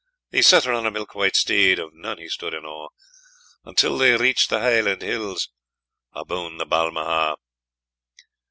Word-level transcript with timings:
He 0.31 0.41
set 0.41 0.63
her 0.63 0.73
on 0.73 0.87
a 0.87 0.89
milk 0.89 1.13
white 1.13 1.35
steed, 1.35 1.77
Of 1.77 1.93
none 1.93 2.17
he 2.17 2.27
stood 2.27 2.55
in 2.55 2.65
awe; 2.65 2.89
Untill 3.63 3.99
they 3.99 4.17
reached 4.17 4.49
the 4.49 4.59
Hieland 4.59 5.03
hills, 5.03 5.49
Aboon 6.11 6.57
the 6.57 6.65
Balmaha'! 6.65 7.35